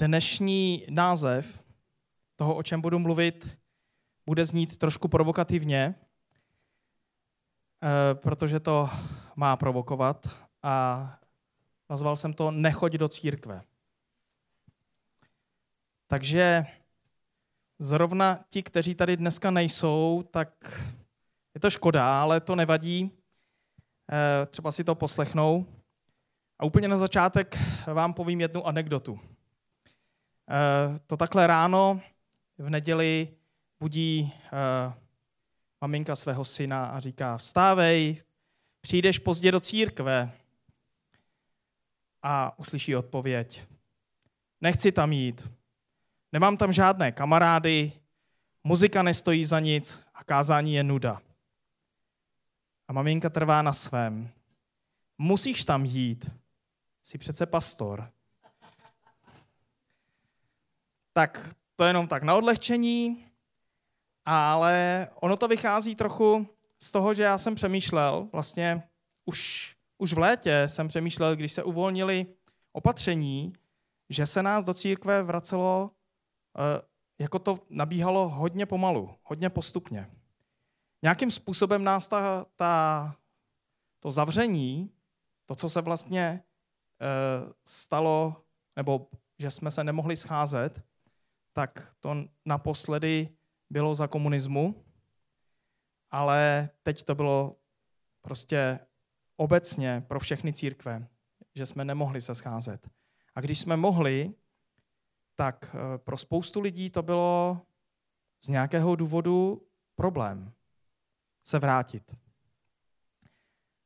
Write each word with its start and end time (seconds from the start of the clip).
Dnešní 0.00 0.86
název 0.90 1.62
toho, 2.36 2.54
o 2.54 2.62
čem 2.62 2.80
budu 2.80 2.98
mluvit, 2.98 3.58
bude 4.26 4.46
znít 4.46 4.76
trošku 4.76 5.08
provokativně, 5.08 5.94
eh, 7.82 8.14
protože 8.14 8.60
to 8.60 8.90
má 9.36 9.56
provokovat 9.56 10.28
a 10.62 11.06
nazval 11.90 12.16
jsem 12.16 12.32
to 12.32 12.50
Nechoď 12.50 12.92
do 12.92 13.08
církve. 13.08 13.62
Takže 16.06 16.66
zrovna 17.78 18.44
ti, 18.48 18.62
kteří 18.62 18.94
tady 18.94 19.16
dneska 19.16 19.50
nejsou, 19.50 20.24
tak 20.30 20.82
je 21.54 21.60
to 21.60 21.70
škoda, 21.70 22.20
ale 22.20 22.40
to 22.40 22.56
nevadí. 22.56 23.10
Eh, 24.12 24.46
třeba 24.46 24.72
si 24.72 24.84
to 24.84 24.94
poslechnou. 24.94 25.66
A 26.58 26.64
úplně 26.64 26.88
na 26.88 26.96
začátek 26.96 27.58
vám 27.94 28.14
povím 28.14 28.40
jednu 28.40 28.66
anekdotu. 28.66 29.20
Eh, 30.50 30.98
to 31.06 31.16
takhle 31.16 31.46
ráno 31.46 32.00
v 32.58 32.70
neděli 32.70 33.28
budí 33.80 34.32
eh, 34.44 34.92
maminka 35.80 36.16
svého 36.16 36.44
syna 36.44 36.86
a 36.86 37.00
říká, 37.00 37.36
vstávej, 37.36 38.22
přijdeš 38.80 39.18
pozdě 39.18 39.52
do 39.52 39.60
církve. 39.60 40.32
A 42.22 42.58
uslyší 42.58 42.96
odpověď, 42.96 43.62
nechci 44.60 44.92
tam 44.92 45.12
jít, 45.12 45.50
nemám 46.32 46.56
tam 46.56 46.72
žádné 46.72 47.12
kamarády, 47.12 47.92
muzika 48.64 49.02
nestojí 49.02 49.44
za 49.44 49.60
nic 49.60 50.00
a 50.14 50.24
kázání 50.24 50.74
je 50.74 50.84
nuda. 50.84 51.22
A 52.88 52.92
maminka 52.92 53.30
trvá 53.30 53.62
na 53.62 53.72
svém. 53.72 54.28
Musíš 55.18 55.64
tam 55.64 55.84
jít, 55.84 56.30
jsi 57.02 57.18
přece 57.18 57.46
pastor. 57.46 58.10
Tak 61.20 61.54
to 61.76 61.84
jenom 61.84 62.08
tak 62.08 62.22
na 62.22 62.34
odlehčení, 62.34 63.26
ale 64.24 65.08
ono 65.14 65.36
to 65.36 65.48
vychází 65.48 65.94
trochu 65.94 66.46
z 66.82 66.90
toho, 66.90 67.14
že 67.14 67.22
já 67.22 67.38
jsem 67.38 67.54
přemýšlel, 67.54 68.28
vlastně 68.32 68.82
už, 69.24 69.76
už 69.98 70.12
v 70.12 70.18
létě 70.18 70.62
jsem 70.66 70.88
přemýšlel, 70.88 71.36
když 71.36 71.52
se 71.52 71.62
uvolnili 71.62 72.26
opatření, 72.72 73.52
že 74.08 74.26
se 74.26 74.42
nás 74.42 74.64
do 74.64 74.74
církve 74.74 75.22
vracelo, 75.22 75.90
eh, 76.58 76.82
jako 77.18 77.38
to 77.38 77.58
nabíhalo 77.70 78.28
hodně 78.28 78.66
pomalu, 78.66 79.14
hodně 79.22 79.50
postupně. 79.50 80.10
Nějakým 81.02 81.30
způsobem 81.30 81.84
nás 81.84 82.08
ta, 82.08 82.46
ta, 82.56 83.16
to 83.98 84.10
zavření, 84.10 84.90
to, 85.46 85.54
co 85.54 85.68
se 85.68 85.80
vlastně 85.80 86.22
e, 86.22 86.42
stalo, 87.64 88.44
nebo 88.76 89.06
že 89.38 89.50
jsme 89.50 89.70
se 89.70 89.84
nemohli 89.84 90.16
scházet, 90.16 90.89
tak 91.52 91.94
to 92.00 92.24
naposledy 92.44 93.28
bylo 93.70 93.94
za 93.94 94.06
komunismu, 94.06 94.84
ale 96.10 96.70
teď 96.82 97.02
to 97.02 97.14
bylo 97.14 97.56
prostě 98.20 98.80
obecně 99.36 100.04
pro 100.08 100.20
všechny 100.20 100.52
církve, 100.52 101.08
že 101.54 101.66
jsme 101.66 101.84
nemohli 101.84 102.20
se 102.20 102.34
scházet. 102.34 102.88
A 103.34 103.40
když 103.40 103.58
jsme 103.58 103.76
mohli, 103.76 104.34
tak 105.34 105.74
eh, 105.74 105.98
pro 105.98 106.16
spoustu 106.16 106.60
lidí 106.60 106.90
to 106.90 107.02
bylo 107.02 107.60
z 108.44 108.48
nějakého 108.48 108.96
důvodu 108.96 109.66
problém 109.94 110.52
se 111.44 111.58
vrátit. 111.58 112.16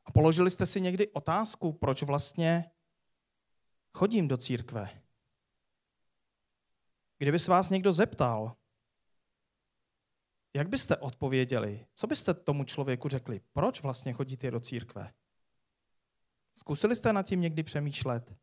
A 0.05 0.13
položili 0.13 0.51
jste 0.51 0.67
si 0.67 0.81
někdy 0.81 1.09
otázku, 1.09 1.73
proč 1.73 2.03
vlastně 2.03 2.71
chodím 3.93 4.29
do 4.29 4.37
církve? 4.37 5.04
Kdyby 7.25 7.39
se 7.39 7.51
vás 7.51 7.71
někdo 7.71 7.93
zeptal, 7.93 8.57
jak 10.55 10.69
byste 10.69 10.97
odpověděli? 10.97 11.87
Co 11.95 12.07
byste 12.07 12.35
tomu 12.35 12.65
člověku 12.65 13.09
řekli? 13.09 13.41
Proč 13.53 13.83
vlastně 13.83 14.13
chodíte 14.13 14.51
do 14.51 14.61
církve? 14.61 15.13
Zkusili 16.55 16.97
jste 16.97 17.13
nad 17.13 17.23
tím 17.23 17.41
někdy 17.41 17.63
přemýšlet? 17.63 18.35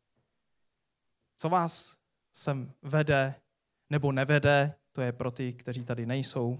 Co 1.38 1.50
vás 1.50 1.97
sem 2.31 2.74
vede 2.81 3.42
nebo 3.90 4.12
nevede? 4.12 4.75
To 4.92 5.02
je 5.02 5.12
pro 5.12 5.31
ty, 5.31 5.53
kteří 5.53 5.86
tady 5.86 6.06
nejsou. 6.06 6.59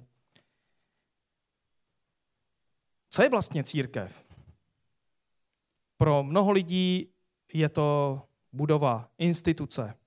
Co 3.09 3.24
je 3.24 3.30
vlastně 3.30 3.64
církev? 3.64 4.26
Pro 5.98 6.24
mnoho 6.24 6.52
lidí 6.52 7.14
je 7.53 7.70
to 7.70 8.22
budova, 8.52 9.12
instituce. 9.18 9.98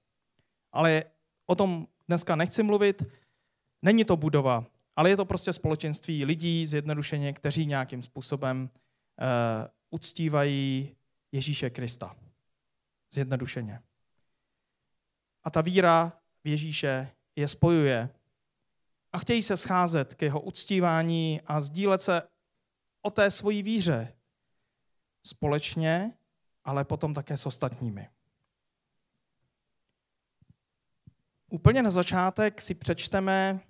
Ale 0.72 1.04
o 1.46 1.54
tom 1.54 1.86
dneska 2.09 2.37
nechci 2.37 2.62
mluvit. 2.62 3.03
Není 3.82 4.04
to 4.04 4.16
budova, 4.16 4.66
ale 4.97 5.10
je 5.10 5.16
to 5.16 5.25
prostě 5.25 5.53
společenství 5.53 6.25
lidí, 6.25 6.66
zjednodušeně, 6.66 7.32
kteří 7.32 7.66
nějakým 7.66 8.03
způsobem 8.03 8.70
uh, 8.70 9.26
uctívají 9.91 10.97
Ježíše 11.32 11.70
Krista. 11.70 12.16
Zjednodušeně. 13.12 13.81
A 15.43 15.50
ta 15.50 15.60
víra 15.60 16.12
v 16.44 16.48
Ježíše 16.48 17.10
je 17.37 17.48
spojuje. 17.48 18.09
A 19.12 19.19
chtějí 19.19 19.43
se 19.43 19.56
scházet 19.56 20.14
k 20.14 20.22
jeho 20.22 20.41
uctívání 20.41 21.41
a 21.47 21.60
sdílet 21.60 22.03
se 22.03 22.22
o 23.03 23.10
té 23.10 23.31
svojí 23.31 23.62
víře 23.62 24.12
společně, 25.26 26.12
ale 26.64 26.84
potom 26.84 27.14
také 27.14 27.37
s 27.37 27.47
ostatními. 27.47 28.09
Úplně 31.54 31.82
na 31.82 31.91
začátek 31.91 32.60
si 32.60 32.75
přečteme 32.75 33.60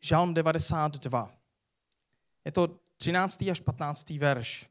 Žalm 0.00 0.34
92. 0.34 1.32
Je 2.44 2.52
to 2.52 2.80
13. 2.96 3.42
až 3.50 3.60
15. 3.60 4.10
verš, 4.10 4.70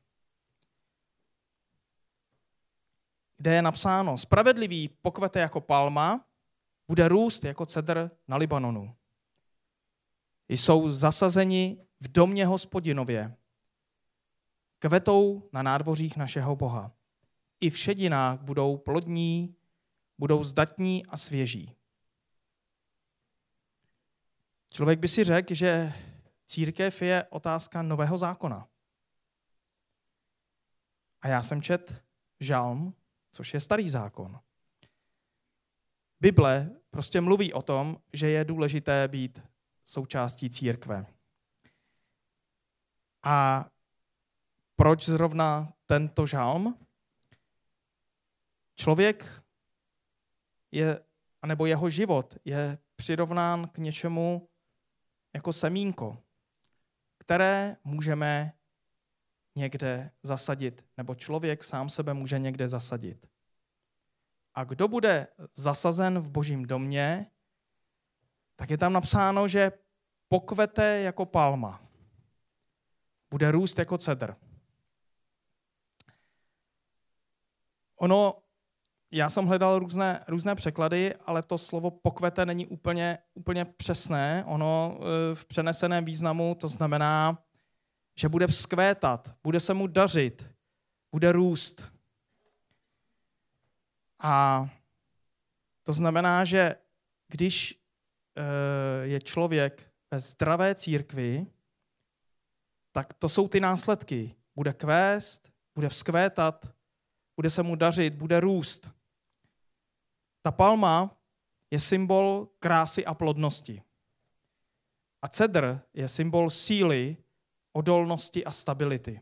kde 3.37 3.53
je 3.53 3.61
napsáno, 3.61 4.17
spravedlivý 4.17 4.89
pokvete 5.01 5.39
jako 5.39 5.61
palma, 5.61 6.25
bude 6.87 7.07
růst 7.07 7.43
jako 7.43 7.65
cedr 7.65 8.11
na 8.27 8.37
Libanonu. 8.37 8.95
Jsou 10.49 10.89
zasazeni 10.89 11.85
v 11.99 12.11
domě 12.11 12.45
hospodinově, 12.45 13.35
kvetou 14.79 15.49
na 15.53 15.63
nádvořích 15.63 16.17
našeho 16.17 16.55
Boha. 16.55 16.91
I 17.59 17.69
v 17.69 17.77
šedinách 17.77 18.41
budou 18.41 18.77
plodní, 18.77 19.55
budou 20.17 20.43
zdatní 20.43 21.05
a 21.05 21.17
svěží. 21.17 21.75
Člověk 24.71 24.99
by 24.99 25.07
si 25.07 25.23
řekl, 25.23 25.53
že 25.53 25.93
církev 26.45 27.01
je 27.01 27.23
otázka 27.29 27.81
nového 27.81 28.17
zákona. 28.17 28.67
A 31.21 31.27
já 31.27 31.43
jsem 31.43 31.61
čet 31.61 32.03
žalm, 32.39 32.93
což 33.31 33.53
je 33.53 33.59
starý 33.59 33.89
zákon. 33.89 34.39
Bible 36.19 36.69
prostě 36.89 37.21
mluví 37.21 37.53
o 37.53 37.61
tom, 37.61 37.97
že 38.13 38.29
je 38.29 38.45
důležité 38.45 39.07
být 39.07 39.41
součástí 39.85 40.49
církve. 40.49 41.05
A 43.23 43.65
proč 44.75 45.05
zrovna 45.05 45.73
tento 45.85 46.25
žalm? 46.25 46.77
Člověk 48.75 49.44
je, 50.75 50.99
anebo 51.41 51.65
jeho 51.65 51.89
život 51.89 52.35
je 52.45 52.77
přirovnán 52.95 53.67
k 53.67 53.77
něčemu 53.77 54.49
jako 55.33 55.53
semínko, 55.53 56.17
které 57.17 57.75
můžeme 57.83 58.53
někde 59.55 60.11
zasadit, 60.23 60.85
nebo 60.97 61.15
člověk 61.15 61.63
sám 61.63 61.89
sebe 61.89 62.13
může 62.13 62.39
někde 62.39 62.67
zasadit. 62.67 63.29
A 64.53 64.63
kdo 64.63 64.87
bude 64.87 65.27
zasazen 65.53 66.19
v 66.19 66.31
božím 66.31 66.65
domě, 66.65 67.31
tak 68.55 68.69
je 68.69 68.77
tam 68.77 68.93
napsáno, 68.93 69.47
že 69.47 69.71
pokvete 70.27 70.99
jako 70.99 71.25
palma 71.25 71.81
bude 73.29 73.51
růst 73.51 73.79
jako 73.79 73.97
cedr. 73.97 74.35
Ono, 77.95 78.43
já 79.11 79.29
jsem 79.29 79.45
hledal 79.45 79.79
různé, 79.79 80.23
různé 80.27 80.55
překlady, 80.55 81.15
ale 81.25 81.41
to 81.41 81.57
slovo 81.57 81.91
pokvete 81.91 82.45
není 82.45 82.67
úplně, 82.67 83.17
úplně 83.33 83.65
přesné. 83.65 84.43
Ono 84.47 84.99
e, 84.99 85.35
v 85.35 85.45
přeneseném 85.45 86.05
významu 86.05 86.55
to 86.55 86.67
znamená, 86.67 87.43
že 88.15 88.29
bude 88.29 88.47
vzkvétat, 88.47 89.35
bude 89.43 89.59
se 89.59 89.73
mu 89.73 89.87
dařit, 89.87 90.49
bude 91.11 91.31
růst. 91.31 91.91
A 94.19 94.67
to 95.83 95.93
znamená, 95.93 96.45
že 96.45 96.75
když 97.27 97.79
e, 98.35 99.07
je 99.07 99.21
člověk 99.21 99.91
ve 100.11 100.19
zdravé 100.19 100.75
církvi, 100.75 101.45
tak 102.91 103.13
to 103.13 103.29
jsou 103.29 103.47
ty 103.47 103.59
následky. 103.59 104.35
Bude 104.55 104.73
kvést, 104.73 105.51
bude 105.75 105.89
vzkvétat, 105.89 106.65
bude 107.35 107.49
se 107.49 107.63
mu 107.63 107.75
dařit, 107.75 108.13
bude 108.13 108.39
růst. 108.39 108.94
Ta 110.45 110.51
palma 110.51 111.09
je 111.71 111.79
symbol 111.79 112.49
krásy 112.59 113.05
a 113.05 113.13
plodnosti. 113.13 113.81
A 115.21 115.27
cedr 115.27 115.81
je 115.93 116.07
symbol 116.07 116.49
síly, 116.49 117.17
odolnosti 117.73 118.45
a 118.45 118.51
stability. 118.51 119.21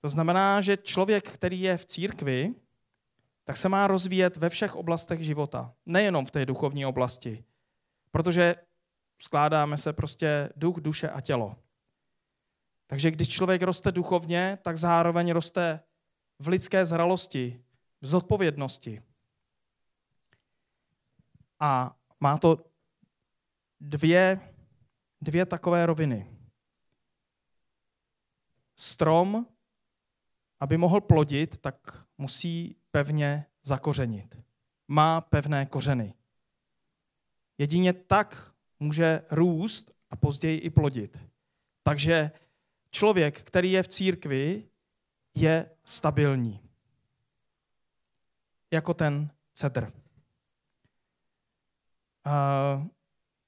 To 0.00 0.08
znamená, 0.08 0.60
že 0.60 0.76
člověk, 0.76 1.30
který 1.34 1.60
je 1.60 1.78
v 1.78 1.84
církvi, 1.84 2.54
tak 3.44 3.56
se 3.56 3.68
má 3.68 3.86
rozvíjet 3.86 4.36
ve 4.36 4.50
všech 4.50 4.76
oblastech 4.76 5.20
života, 5.20 5.74
nejenom 5.86 6.26
v 6.26 6.30
té 6.30 6.46
duchovní 6.46 6.86
oblasti. 6.86 7.44
Protože 8.10 8.54
skládáme 9.22 9.78
se 9.78 9.92
prostě 9.92 10.48
duch, 10.56 10.76
duše 10.76 11.10
a 11.10 11.20
tělo. 11.20 11.56
Takže 12.86 13.10
když 13.10 13.28
člověk 13.28 13.62
roste 13.62 13.92
duchovně, 13.92 14.58
tak 14.62 14.78
zároveň 14.78 15.32
roste 15.32 15.80
v 16.38 16.48
lidské 16.48 16.86
zralosti, 16.86 17.65
zodpovědnosti. 18.00 19.02
A 21.60 21.96
má 22.20 22.38
to 22.38 22.64
dvě, 23.80 24.40
dvě 25.20 25.46
takové 25.46 25.86
roviny. 25.86 26.36
Strom, 28.76 29.46
aby 30.60 30.76
mohl 30.76 31.00
plodit, 31.00 31.58
tak 31.58 32.06
musí 32.18 32.76
pevně 32.90 33.46
zakořenit. 33.62 34.38
Má 34.88 35.20
pevné 35.20 35.66
kořeny. 35.66 36.14
Jedině 37.58 37.92
tak 37.92 38.54
může 38.80 39.22
růst 39.30 39.92
a 40.10 40.16
později 40.16 40.58
i 40.58 40.70
plodit. 40.70 41.20
Takže 41.82 42.30
člověk, 42.90 43.42
který 43.42 43.72
je 43.72 43.82
v 43.82 43.88
církvi, 43.88 44.68
je 45.34 45.70
stabilní. 45.84 46.65
Jako 48.70 48.94
ten 48.94 49.30
cedr. 49.52 49.92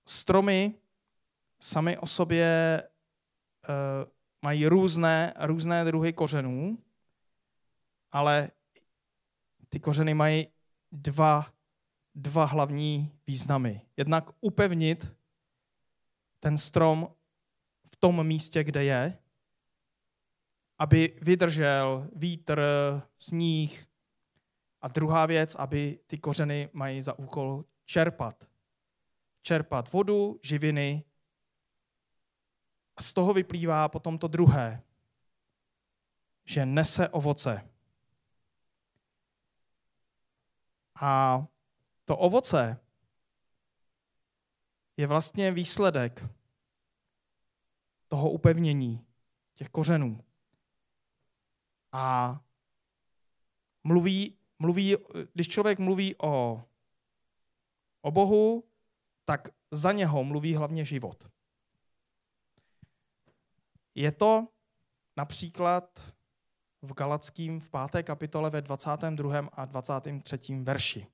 Stromy 0.08 0.74
sami 1.60 1.98
o 1.98 2.06
sobě 2.06 2.82
uh, 3.68 4.10
mají 4.42 4.66
různé, 4.66 5.34
různé 5.40 5.84
druhy 5.84 6.12
kořenů, 6.12 6.78
ale 8.10 8.50
ty 9.68 9.80
kořeny 9.80 10.14
mají 10.14 10.46
dva, 10.92 11.52
dva 12.14 12.44
hlavní 12.44 13.18
významy. 13.26 13.82
Jednak 13.96 14.24
upevnit 14.40 15.12
ten 16.40 16.58
strom 16.58 17.14
v 17.92 17.96
tom 17.96 18.26
místě, 18.26 18.64
kde 18.64 18.84
je, 18.84 19.18
aby 20.78 21.18
vydržel 21.22 22.08
vítr, 22.14 22.62
sníh. 23.18 23.87
A 24.88 24.90
druhá 24.90 25.26
věc, 25.26 25.54
aby 25.54 25.98
ty 26.06 26.18
kořeny 26.18 26.70
mají 26.72 27.02
za 27.02 27.18
úkol 27.18 27.64
čerpat. 27.84 28.48
Čerpat 29.42 29.92
vodu, 29.92 30.40
živiny. 30.42 31.04
A 32.96 33.02
z 33.02 33.12
toho 33.12 33.34
vyplývá 33.34 33.88
potom 33.88 34.18
to 34.18 34.28
druhé, 34.28 34.82
že 36.44 36.66
nese 36.66 37.08
ovoce. 37.08 37.70
A 41.00 41.44
to 42.04 42.16
ovoce 42.16 42.80
je 44.96 45.06
vlastně 45.06 45.52
výsledek 45.52 46.28
toho 48.08 48.30
upevnění 48.30 49.06
těch 49.54 49.68
kořenů. 49.68 50.24
A 51.92 52.40
mluví, 53.84 54.37
mluví, 54.58 54.96
když 55.34 55.48
člověk 55.48 55.78
mluví 55.78 56.16
o, 56.16 56.62
o 58.00 58.10
Bohu, 58.10 58.64
tak 59.24 59.48
za 59.70 59.92
něho 59.92 60.24
mluví 60.24 60.54
hlavně 60.54 60.84
život. 60.84 61.28
Je 63.94 64.12
to 64.12 64.48
například 65.16 66.14
v 66.82 66.94
Galackým 66.94 67.60
v 67.60 67.70
páté 67.70 68.02
kapitole 68.02 68.50
ve 68.50 68.62
22. 68.62 69.38
a 69.52 69.64
23. 69.64 70.38
verši. 70.62 71.06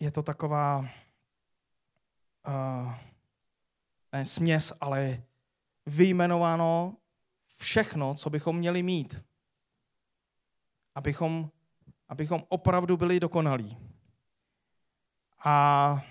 Je 0.00 0.10
to 0.10 0.22
taková 0.22 0.78
uh, 2.46 2.94
ne 4.12 4.24
směs, 4.24 4.72
ale 4.80 5.22
vyjmenováno 5.86 6.96
všechno, 7.56 8.14
co 8.14 8.30
bychom 8.30 8.56
měli 8.56 8.82
mít, 8.82 9.24
abychom, 10.98 11.50
abychom 12.08 12.42
opravdu 12.48 12.96
byli 12.96 13.20
dokonalí. 13.20 13.78
A 15.44 16.02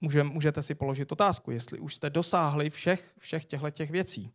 může, 0.00 0.24
můžete 0.24 0.62
si 0.62 0.74
položit 0.74 1.12
otázku, 1.12 1.50
jestli 1.50 1.78
už 1.78 1.94
jste 1.94 2.10
dosáhli 2.10 2.70
všech, 2.70 3.14
všech 3.18 3.44
těchto 3.44 3.70
těch 3.70 3.90
věcí. 3.90 4.32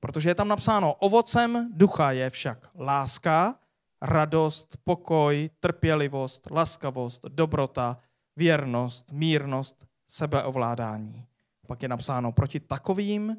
Protože 0.00 0.30
je 0.30 0.34
tam 0.34 0.48
napsáno, 0.48 0.94
ovocem 0.94 1.70
ducha 1.72 2.12
je 2.12 2.30
však 2.30 2.70
láska, 2.78 3.58
radost, 4.02 4.76
pokoj, 4.84 5.50
trpělivost, 5.60 6.50
laskavost, 6.50 7.24
dobrota, 7.24 7.98
věrnost, 8.36 9.12
mírnost, 9.12 9.86
sebeovládání. 10.06 11.26
Pak 11.66 11.82
je 11.82 11.88
napsáno, 11.88 12.32
proti 12.32 12.60
takovým 12.60 13.36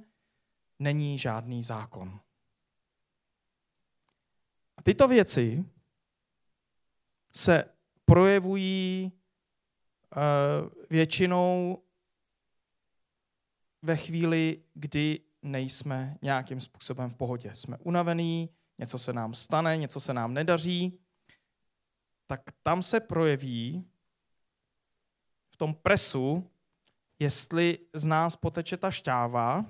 není 0.79 1.19
žádný 1.19 1.63
zákon. 1.63 2.19
Tyto 4.87 5.07
věci 5.07 5.65
se 7.33 7.63
projevují 8.05 9.11
uh, 10.15 10.69
většinou 10.89 11.81
ve 13.81 13.95
chvíli, 13.95 14.63
kdy 14.73 15.19
nejsme 15.41 16.17
nějakým 16.21 16.61
způsobem 16.61 17.09
v 17.09 17.15
pohodě. 17.15 17.55
Jsme 17.55 17.77
unavení, 17.77 18.49
něco 18.77 18.99
se 18.99 19.13
nám 19.13 19.33
stane, 19.33 19.77
něco 19.77 19.99
se 19.99 20.13
nám 20.13 20.33
nedaří, 20.33 20.99
tak 22.27 22.41
tam 22.63 22.83
se 22.83 22.99
projeví 22.99 23.87
v 25.49 25.57
tom 25.57 25.73
presu, 25.73 26.51
jestli 27.19 27.79
z 27.93 28.05
nás 28.05 28.35
poteče 28.35 28.77
ta 28.77 28.91
šťáva, 28.91 29.65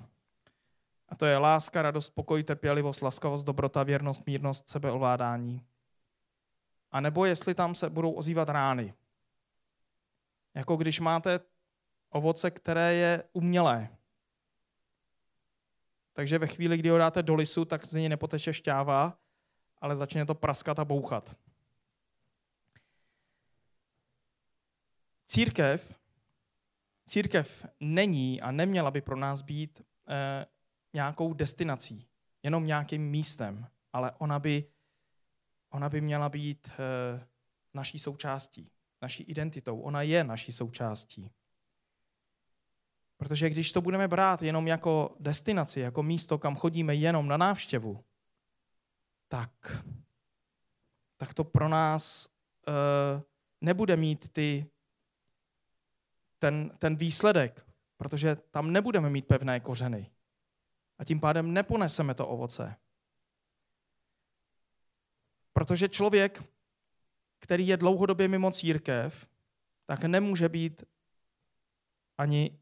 a 1.08 1.16
to 1.16 1.26
je 1.26 1.38
láska, 1.38 1.82
radost, 1.82 2.10
pokoj, 2.10 2.44
trpělivost, 2.44 3.02
laskavost, 3.02 3.46
dobrota, 3.46 3.82
věrnost, 3.82 4.26
mírnost, 4.26 4.68
sebeovládání. 4.68 5.66
A 6.90 7.00
nebo 7.00 7.24
jestli 7.24 7.54
tam 7.54 7.74
se 7.74 7.90
budou 7.90 8.12
ozývat 8.12 8.48
rány. 8.48 8.94
Jako 10.54 10.76
když 10.76 11.00
máte 11.00 11.40
ovoce, 12.10 12.50
které 12.50 12.94
je 12.94 13.24
umělé. 13.32 13.88
Takže 16.12 16.38
ve 16.38 16.46
chvíli, 16.46 16.78
kdy 16.78 16.88
ho 16.88 16.98
dáte 16.98 17.22
do 17.22 17.34
lisu, 17.34 17.64
tak 17.64 17.86
z 17.86 17.92
něj 17.92 18.08
nepoteče 18.08 18.52
šťáva, 18.52 19.18
ale 19.78 19.96
začne 19.96 20.26
to 20.26 20.34
praskat 20.34 20.78
a 20.78 20.84
bouchat. 20.84 21.36
Církev, 25.26 25.94
církev 27.06 27.66
není 27.80 28.40
a 28.40 28.50
neměla 28.50 28.90
by 28.90 29.00
pro 29.00 29.16
nás 29.16 29.42
být 29.42 29.82
eh, 30.08 30.46
nějakou 30.96 31.34
destinací, 31.34 32.06
jenom 32.42 32.66
nějakým 32.66 33.10
místem, 33.10 33.66
ale 33.92 34.12
ona 34.18 34.38
by, 34.38 34.64
ona 35.70 35.88
by 35.88 36.00
měla 36.00 36.28
být 36.28 36.70
eh, 36.72 37.26
naší 37.74 37.98
součástí, 37.98 38.70
naší 39.02 39.22
identitou. 39.22 39.80
Ona 39.80 40.02
je 40.02 40.24
naší 40.24 40.52
součástí. 40.52 41.30
Protože 43.16 43.50
když 43.50 43.72
to 43.72 43.80
budeme 43.80 44.08
brát 44.08 44.42
jenom 44.42 44.66
jako 44.66 45.16
destinaci, 45.20 45.80
jako 45.80 46.02
místo, 46.02 46.38
kam 46.38 46.56
chodíme 46.56 46.94
jenom 46.94 47.28
na 47.28 47.36
návštěvu, 47.36 48.04
tak, 49.28 49.82
tak 51.16 51.34
to 51.34 51.44
pro 51.44 51.68
nás 51.68 52.28
uh, 52.68 53.22
nebude 53.60 53.96
mít 53.96 54.28
ty, 54.32 54.66
ten, 56.38 56.70
ten 56.78 56.96
výsledek, 56.96 57.66
protože 57.96 58.36
tam 58.36 58.72
nebudeme 58.72 59.10
mít 59.10 59.26
pevné 59.26 59.60
kořeny. 59.60 60.10
A 60.98 61.04
tím 61.04 61.20
pádem 61.20 61.52
neponeseme 61.52 62.14
to 62.14 62.28
ovoce. 62.28 62.76
Protože 65.52 65.88
člověk, 65.88 66.44
který 67.38 67.68
je 67.68 67.76
dlouhodobě 67.76 68.28
mimo 68.28 68.50
církev, 68.50 69.28
tak 69.86 70.04
nemůže 70.04 70.48
být 70.48 70.84
ani 72.18 72.58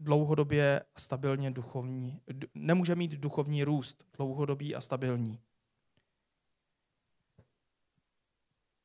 dlouhodobě 0.00 0.84
stabilně 0.96 1.50
duchovní, 1.50 2.20
nemůže 2.54 2.94
mít 2.94 3.12
duchovní 3.12 3.64
růst 3.64 4.04
dlouhodobý 4.16 4.74
a 4.74 4.80
stabilní. 4.80 5.40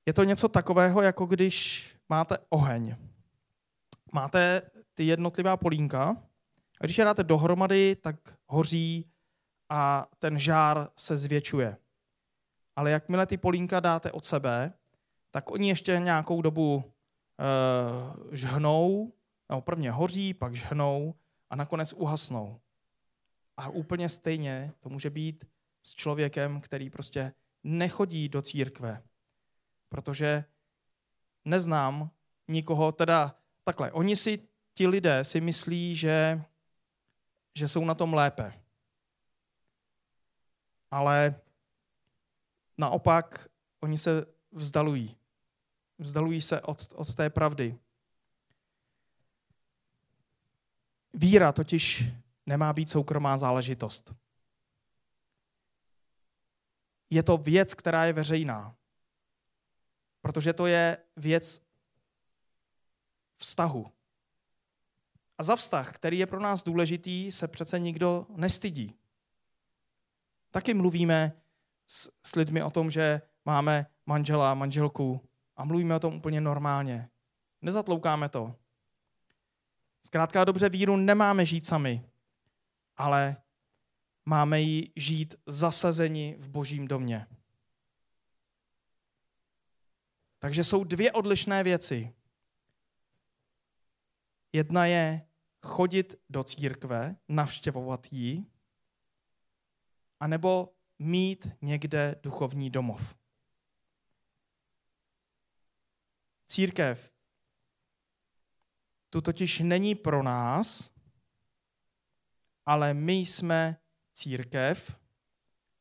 Je 0.05 0.13
to 0.13 0.23
něco 0.23 0.47
takového, 0.47 1.01
jako 1.01 1.25
když 1.25 1.89
máte 2.09 2.37
oheň. 2.49 2.95
Máte 4.13 4.61
ty 4.93 5.03
jednotlivá 5.03 5.57
polínka 5.57 6.28
a 6.79 6.85
když 6.85 6.97
je 6.97 7.05
dáte 7.05 7.23
dohromady, 7.23 7.95
tak 7.95 8.15
hoří 8.47 9.05
a 9.69 10.07
ten 10.19 10.39
žár 10.39 10.89
se 10.95 11.17
zvětšuje. 11.17 11.77
ale 12.75 12.91
jakmile 12.91 13.25
ty 13.25 13.37
polínka 13.37 13.79
dáte 13.79 14.11
od 14.11 14.25
sebe, 14.25 14.73
tak 15.31 15.51
oni 15.51 15.69
ještě 15.69 15.99
nějakou 15.99 16.41
dobu 16.41 16.75
uh, 16.75 16.83
žhnou, 18.31 19.13
nebo 19.49 19.61
prvně 19.61 19.91
hoří, 19.91 20.33
pak 20.33 20.55
žhnou 20.55 21.15
a 21.49 21.55
nakonec 21.55 21.93
uhasnou. 21.93 22.59
A 23.57 23.69
úplně 23.69 24.09
stejně 24.09 24.73
to 24.79 24.89
může 24.89 25.09
být 25.09 25.45
s 25.83 25.95
člověkem, 25.95 26.61
který 26.61 26.89
prostě 26.89 27.33
nechodí 27.63 28.29
do 28.29 28.41
církve, 28.41 29.03
protože 29.89 30.45
neznám 31.45 32.11
nikoho, 32.47 32.91
teda 32.91 33.35
takhle, 33.63 33.91
oni 33.91 34.15
si, 34.15 34.39
ti 34.73 34.87
lidé 34.87 35.23
si 35.23 35.41
myslí, 35.41 35.95
že, 35.95 36.41
že 37.59 37.67
jsou 37.67 37.85
na 37.85 37.95
tom 37.95 38.13
lépe. 38.13 38.63
Ale 40.91 41.41
naopak 42.77 43.47
oni 43.79 43.97
se 43.97 44.25
vzdalují. 44.51 45.17
Vzdalují 45.97 46.41
se 46.41 46.61
od, 46.61 46.93
od 46.95 47.15
té 47.15 47.29
pravdy. 47.29 47.79
Víra 51.13 51.51
totiž 51.51 52.03
nemá 52.45 52.73
být 52.73 52.89
soukromá 52.89 53.37
záležitost. 53.37 54.13
Je 57.09 57.23
to 57.23 57.37
věc, 57.37 57.73
která 57.73 58.05
je 58.05 58.13
veřejná. 58.13 58.75
Protože 60.21 60.53
to 60.53 60.67
je 60.67 60.97
věc 61.15 61.61
vztahu. 63.37 63.98
A 65.39 65.43
za 65.43 65.55
vztah, 65.55 65.95
který 65.95 66.19
je 66.19 66.25
pro 66.25 66.39
nás 66.39 66.63
důležitý, 66.63 67.31
se 67.31 67.47
přece 67.47 67.79
nikdo 67.79 68.25
nestydí. 68.29 68.95
Taky 70.51 70.73
mluvíme 70.73 71.41
s, 71.87 72.11
s 72.23 72.35
lidmi 72.35 72.63
o 72.63 72.69
tom, 72.69 72.91
že 72.91 73.21
máme 73.45 73.85
manžela, 74.05 74.53
manželku 74.53 75.29
a 75.55 75.65
mluvíme 75.65 75.95
o 75.95 75.99
tom 75.99 76.15
úplně 76.15 76.41
normálně. 76.41 77.09
Nezatloukáme 77.61 78.29
to. 78.29 78.55
Zkrátka 80.01 80.43
dobře 80.43 80.69
víru 80.69 80.97
nemáme 80.97 81.45
žít 81.45 81.65
sami, 81.65 82.09
ale 82.97 83.37
máme 84.25 84.61
ji 84.61 84.91
žít 84.95 85.35
zasazeni 85.45 86.35
v 86.39 86.49
božím 86.49 86.87
domě. 86.87 87.27
Takže 90.39 90.63
jsou 90.63 90.83
dvě 90.83 91.11
odlišné 91.11 91.63
věci. 91.63 92.13
Jedna 94.53 94.85
je 94.85 95.28
chodit 95.61 96.15
do 96.29 96.43
církve, 96.43 97.15
navštěvovat 97.27 98.13
ji, 98.13 98.45
anebo 100.19 100.73
mít 100.99 101.47
někde 101.61 102.15
duchovní 102.23 102.69
domov. 102.69 103.15
Církev 106.47 107.11
tu 109.09 109.21
totiž 109.21 109.59
není 109.59 109.95
pro 109.95 110.23
nás, 110.23 110.91
ale 112.65 112.93
my 112.93 113.13
jsme 113.13 113.77
církev 114.13 114.99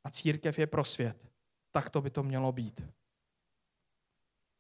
a 0.04 0.10
církev 0.10 0.58
je 0.58 0.66
pro 0.66 0.84
svět. 0.84 1.28
Tak 1.70 1.90
to 1.90 2.00
by 2.00 2.10
to 2.10 2.22
mělo 2.22 2.52
být. 2.52 2.84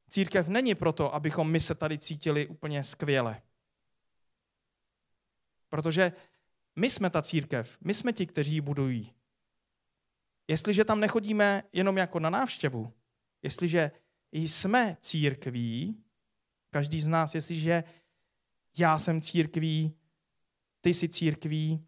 Církev 0.08 0.48
není 0.48 0.74
proto, 0.74 1.14
abychom 1.14 1.50
my 1.50 1.60
se 1.60 1.74
tady 1.74 1.98
cítili 1.98 2.46
úplně 2.46 2.84
skvěle. 2.84 3.42
Protože 5.68 6.12
my 6.76 6.90
jsme 6.90 7.10
ta 7.10 7.22
církev, 7.22 7.78
my 7.80 7.94
jsme 7.94 8.12
ti, 8.12 8.26
kteří 8.26 8.52
ji 8.52 8.60
budují. 8.60 9.12
Jestliže 10.48 10.84
tam 10.84 11.00
nechodíme 11.00 11.62
jenom 11.72 11.96
jako 11.96 12.20
na 12.20 12.30
návštěvu, 12.30 12.92
jestliže 13.42 13.90
jsme 14.32 14.96
církví, 15.00 16.04
každý 16.70 17.00
z 17.00 17.08
nás, 17.08 17.34
jestliže 17.34 17.84
já 18.78 18.98
jsem 18.98 19.20
církví, 19.20 19.96
ty 20.80 20.94
jsi 20.94 21.08
církví, 21.08 21.86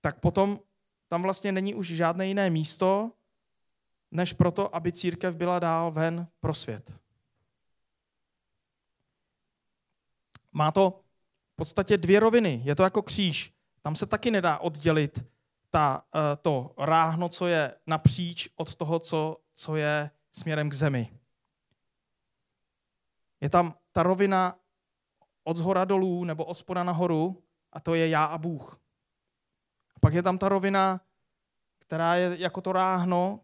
tak 0.00 0.20
potom 0.20 0.60
tam 1.08 1.22
vlastně 1.22 1.52
není 1.52 1.74
už 1.74 1.86
žádné 1.86 2.26
jiné 2.26 2.50
místo, 2.50 3.12
než 4.10 4.32
proto, 4.32 4.76
aby 4.76 4.92
církev 4.92 5.36
byla 5.36 5.58
dál 5.58 5.90
ven 5.92 6.26
pro 6.40 6.54
svět. 6.54 6.94
Má 10.52 10.72
to 10.72 11.00
podstatě 11.60 11.98
dvě 11.98 12.20
roviny. 12.20 12.60
Je 12.64 12.74
to 12.74 12.82
jako 12.82 13.02
kříž. 13.02 13.52
Tam 13.82 13.96
se 13.96 14.06
taky 14.06 14.30
nedá 14.30 14.58
oddělit 14.58 15.24
ta, 15.70 16.04
eh, 16.14 16.36
to 16.36 16.74
ráhno, 16.78 17.28
co 17.28 17.46
je 17.46 17.74
napříč, 17.86 18.48
od 18.56 18.74
toho, 18.74 18.98
co, 18.98 19.36
co 19.54 19.76
je 19.76 20.10
směrem 20.32 20.70
k 20.70 20.74
zemi. 20.74 21.12
Je 23.40 23.50
tam 23.50 23.74
ta 23.92 24.02
rovina 24.02 24.56
od 25.44 25.56
zhora 25.56 25.84
dolů 25.84 26.24
nebo 26.24 26.44
od 26.44 26.54
spoda 26.54 26.82
nahoru 26.82 27.42
a 27.72 27.80
to 27.80 27.94
je 27.94 28.08
já 28.08 28.24
a 28.24 28.38
Bůh. 28.38 28.80
A 29.96 30.00
pak 30.00 30.14
je 30.14 30.22
tam 30.22 30.38
ta 30.38 30.48
rovina, 30.48 31.00
která 31.78 32.14
je 32.14 32.36
jako 32.40 32.60
to 32.60 32.72
ráhno, 32.72 33.40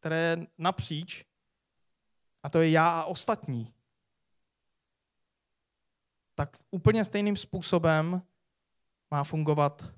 které 0.00 0.18
je 0.18 0.46
napříč 0.58 1.24
a 2.42 2.48
to 2.50 2.60
je 2.60 2.70
já 2.70 3.00
a 3.00 3.04
ostatní. 3.04 3.74
Tak 6.40 6.56
úplně 6.70 7.04
stejným 7.04 7.36
způsobem 7.36 8.22
má 9.10 9.24
fungovat 9.24 9.94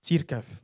církev. 0.00 0.62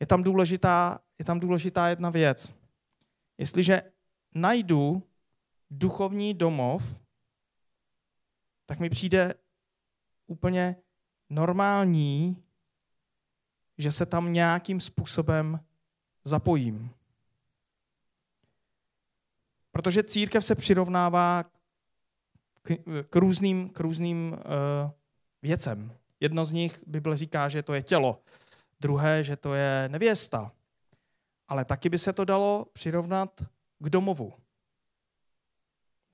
Je 0.00 0.06
tam 0.06 0.22
důležitá, 0.22 1.00
je 1.18 1.24
tam 1.24 1.40
důležitá 1.40 1.88
jedna 1.88 2.10
věc. 2.10 2.54
Jestliže 3.38 3.82
najdu 4.34 5.02
duchovní 5.70 6.34
domov, 6.34 7.00
tak 8.66 8.78
mi 8.78 8.90
přijde 8.90 9.34
úplně 10.26 10.76
normální, 11.30 12.42
že 13.78 13.92
se 13.92 14.06
tam 14.06 14.32
nějakým 14.32 14.80
způsobem 14.80 15.60
zapojím. 16.24 16.90
Protože 19.74 20.02
církev 20.02 20.44
se 20.44 20.54
přirovnává 20.54 21.44
k, 22.62 22.70
k 23.08 23.16
různým, 23.16 23.70
k 23.70 23.80
různým 23.80 24.32
uh, 24.32 24.38
věcem. 25.42 25.98
Jedno 26.20 26.44
z 26.44 26.52
nich 26.52 26.84
Bible 26.86 27.16
říká, 27.16 27.48
že 27.48 27.62
to 27.62 27.74
je 27.74 27.82
tělo, 27.82 28.22
druhé, 28.80 29.24
že 29.24 29.36
to 29.36 29.54
je 29.54 29.88
nevěsta. 29.88 30.52
Ale 31.48 31.64
taky 31.64 31.88
by 31.88 31.98
se 31.98 32.12
to 32.12 32.24
dalo 32.24 32.66
přirovnat 32.72 33.40
k 33.78 33.90
domovu 33.90 34.32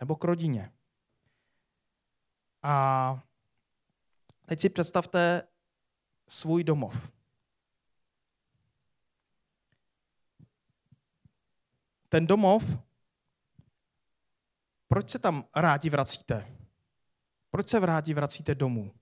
nebo 0.00 0.17
k 0.17 0.25
rodině. 0.25 0.73
A 2.62 3.23
teď 4.47 4.61
si 4.61 4.69
představte 4.69 5.43
svůj 6.29 6.64
domov. 6.64 7.11
Ten 12.09 12.26
domov, 12.26 12.64
proč 14.90 15.11
se 15.11 15.18
tam 15.18 15.44
rádi 15.56 15.90
vracíte? 15.90 16.56
Proč 17.50 17.68
se 17.68 17.80
rádi 17.80 18.14
vracíte 18.14 18.54
domů? 18.54 18.94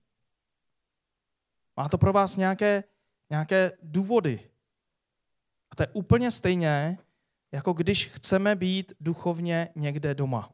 Má 1.77 1.89
to 1.89 1.97
pro 1.97 2.13
vás 2.13 2.35
nějaké, 2.35 2.83
nějaké 3.29 3.71
důvody. 3.81 4.49
A 5.71 5.75
to 5.75 5.83
je 5.83 5.87
úplně 5.87 6.31
stejně, 6.31 6.97
jako 7.51 7.73
když 7.73 8.07
chceme 8.07 8.55
být 8.55 8.93
duchovně 8.99 9.69
někde 9.75 10.15
doma. 10.15 10.53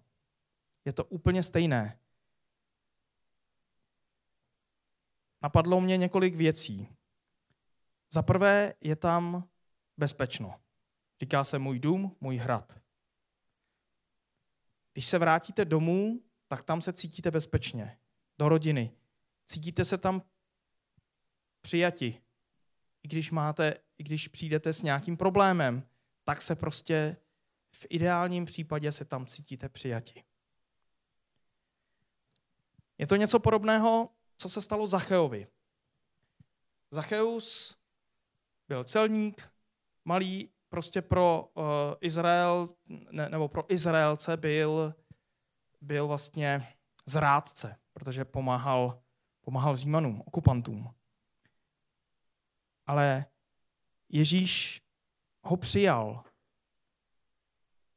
Je 0.86 0.94
to 0.94 1.04
úplně 1.06 1.44
stejné. 1.44 2.00
Napadlo 5.42 5.82
mě 5.82 5.98
několik 5.98 6.36
věcí. 6.36 6.88
Za 8.12 8.22
prvé 8.22 8.74
je 8.82 8.96
tam 8.96 9.48
bezpečno. 9.98 10.60
Říká 11.20 11.44
se 11.44 11.60
můj 11.60 11.80
dům, 11.80 12.16
můj 12.22 12.38
hrad. 12.38 12.85
Když 14.96 15.06
se 15.06 15.18
vrátíte 15.20 15.66
domů, 15.66 16.24
tak 16.48 16.64
tam 16.64 16.82
se 16.82 16.94
cítíte 16.94 17.32
bezpečně. 17.32 18.00
Do 18.38 18.50
rodiny. 18.50 18.92
Cítíte 19.48 19.86
se 19.86 19.98
tam 19.98 20.22
přijati. 21.62 22.22
I 23.04 23.08
když 23.08 23.32
máte, 23.32 23.74
i 23.98 24.04
když 24.04 24.28
přijdete 24.28 24.74
s 24.74 24.82
nějakým 24.82 25.18
problémem, 25.18 25.88
tak 26.24 26.42
se 26.42 26.56
prostě 26.56 27.18
v 27.72 27.86
ideálním 27.90 28.46
případě 28.46 28.92
se 28.92 29.06
tam 29.06 29.26
cítíte 29.26 29.70
přijati. 29.70 30.24
Je 32.98 33.08
to 33.08 33.16
něco 33.16 33.40
podobného, 33.40 34.10
co 34.38 34.50
se 34.50 34.62
stalo 34.62 34.88
Zacheovi. 34.88 35.48
Zacheus 36.92 37.78
byl 38.68 38.84
celník, 38.84 39.50
malý, 40.06 40.50
prostě 40.76 41.02
pro 41.02 41.50
uh, 41.54 41.64
Izrael, 42.02 42.70
ne, 43.12 43.30
nebo 43.30 43.48
pro 43.48 43.74
Izraelce 43.74 44.38
byl, 44.38 44.96
byl 45.82 46.08
vlastně 46.08 46.68
zrádce, 47.06 47.78
protože 47.94 48.26
pomáhal, 48.26 49.02
pomáhal 49.42 49.78
Římanům, 49.78 50.24
okupantům. 50.26 50.94
Ale 52.86 53.26
Ježíš 54.10 54.82
ho 55.42 55.58
přijal. 55.58 56.24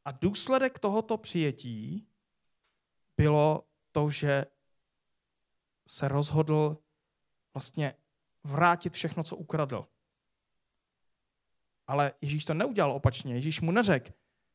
A 0.05 0.11
důsledek 0.11 0.79
tohoto 0.79 1.19
přijetí 1.19 2.09
bylo 3.17 3.69
to, 3.93 4.11
že 4.11 4.45
se 5.89 6.09
rozhodl 6.09 6.79
vlastně 7.55 7.95
vrátit 8.45 8.93
všechno, 8.93 9.23
co 9.23 9.37
ukradl. 9.37 9.89
Ale 11.89 12.13
Ježíš 12.21 12.45
to 12.45 12.55
neudělal 12.55 12.93
opačně. 12.93 13.35
Ježíš 13.35 13.61
mu 13.61 13.71
neřekl, 13.71 14.13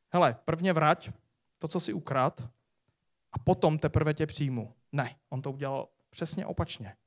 hele, 0.09 0.39
prvně 0.45 0.73
vrať 0.73 1.11
to, 1.57 1.67
co 1.67 1.79
si 1.79 1.93
ukrad, 1.93 2.49
a 3.31 3.39
potom 3.39 3.79
teprve 3.79 4.13
tě 4.13 4.25
přijmu. 4.25 4.73
Ne, 4.91 5.19
on 5.29 5.41
to 5.41 5.51
udělal 5.51 5.89
přesně 6.09 6.45
opačně. 6.45 6.97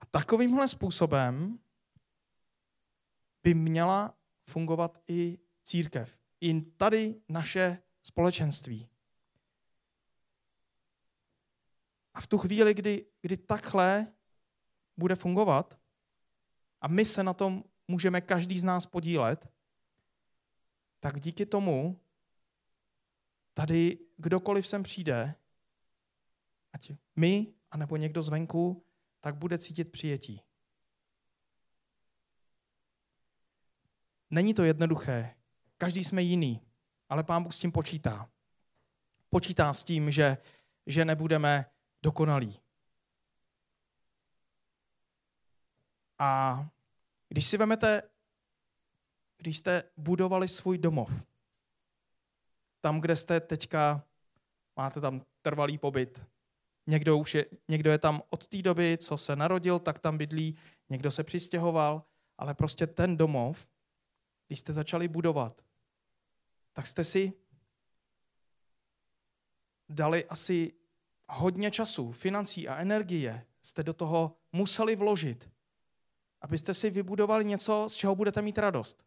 A 0.00 0.06
takovýmhle 0.06 0.68
způsobem 0.68 1.58
by 3.42 3.54
měla 3.54 4.14
fungovat 4.50 5.02
i 5.08 5.38
církev. 5.62 6.18
I 6.40 6.60
tady 6.60 7.20
naše 7.28 7.82
společenství. 8.02 8.88
A 12.14 12.20
v 12.20 12.26
tu 12.26 12.38
chvíli, 12.38 12.74
kdy, 12.74 13.06
kdy 13.20 13.36
takhle 13.36 14.12
bude 14.96 15.16
fungovat 15.16 15.78
a 16.80 16.88
my 16.88 17.04
se 17.04 17.22
na 17.22 17.34
tom 17.34 17.64
můžeme 17.90 18.20
každý 18.20 18.58
z 18.58 18.64
nás 18.64 18.86
podílet, 18.86 19.48
tak 21.00 21.20
díky 21.20 21.46
tomu 21.46 22.00
tady 23.54 23.98
kdokoliv 24.16 24.68
sem 24.68 24.82
přijde, 24.82 25.34
ať 26.72 26.92
my, 27.16 27.54
anebo 27.70 27.96
někdo 27.96 28.22
zvenku, 28.22 28.84
tak 29.20 29.34
bude 29.34 29.58
cítit 29.58 29.92
přijetí. 29.92 30.40
Není 34.30 34.54
to 34.54 34.64
jednoduché. 34.64 35.34
Každý 35.78 36.04
jsme 36.04 36.22
jiný, 36.22 36.60
ale 37.08 37.24
pán 37.24 37.42
Bůh 37.42 37.54
s 37.54 37.58
tím 37.58 37.72
počítá. 37.72 38.30
Počítá 39.30 39.72
s 39.72 39.84
tím, 39.84 40.10
že, 40.10 40.38
že 40.86 41.04
nebudeme 41.04 41.66
dokonalí. 42.02 42.60
A 46.18 46.70
když 47.30 47.46
si 47.46 47.56
vemete, 47.56 48.02
když 49.38 49.58
jste 49.58 49.82
budovali 49.96 50.48
svůj 50.48 50.78
domov, 50.78 51.10
tam, 52.80 53.00
kde 53.00 53.16
jste 53.16 53.40
teďka, 53.40 54.04
máte 54.76 55.00
tam 55.00 55.22
trvalý 55.42 55.78
pobyt, 55.78 56.24
někdo, 56.86 57.18
už 57.18 57.34
je, 57.34 57.46
někdo 57.68 57.90
je 57.90 57.98
tam 57.98 58.22
od 58.30 58.48
té 58.48 58.62
doby, 58.62 58.98
co 59.00 59.18
se 59.18 59.36
narodil, 59.36 59.78
tak 59.78 59.98
tam 59.98 60.18
bydlí, 60.18 60.58
někdo 60.88 61.10
se 61.10 61.24
přistěhoval, 61.24 62.02
ale 62.38 62.54
prostě 62.54 62.86
ten 62.86 63.16
domov, 63.16 63.68
když 64.46 64.60
jste 64.60 64.72
začali 64.72 65.08
budovat, 65.08 65.64
tak 66.72 66.86
jste 66.86 67.04
si 67.04 67.32
dali 69.88 70.24
asi 70.24 70.72
hodně 71.28 71.70
času, 71.70 72.12
financí 72.12 72.68
a 72.68 72.76
energie 72.76 73.46
jste 73.62 73.82
do 73.82 73.94
toho 73.94 74.36
museli 74.52 74.96
vložit, 74.96 75.50
abyste 76.40 76.74
si 76.74 76.90
vybudovali 76.90 77.44
něco, 77.44 77.86
z 77.88 77.94
čeho 77.94 78.14
budete 78.14 78.42
mít 78.42 78.58
radost. 78.58 79.04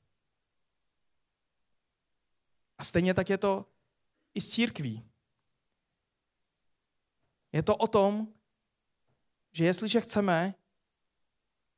A 2.78 2.84
stejně 2.84 3.14
tak 3.14 3.30
je 3.30 3.38
to 3.38 3.66
i 4.34 4.42
s 4.42 4.50
církví. 4.52 5.10
Je 7.52 7.64
to 7.64 7.76
o 7.76 7.88
tom, 7.88 8.28
že 9.52 9.66
jestliže 9.66 10.02
chceme, 10.02 10.56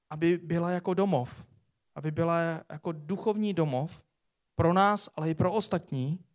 aby 0.10 0.38
byla 0.38 0.72
jako 0.72 0.94
domov, 0.94 1.46
aby 1.96 2.12
byla 2.12 2.40
jako 2.70 2.92
duchovní 2.92 3.54
domov 3.54 4.04
pro 4.56 4.74
nás, 4.74 5.10
ale 5.16 5.30
i 5.30 5.36
pro 5.36 5.54
ostatní, 5.54 6.26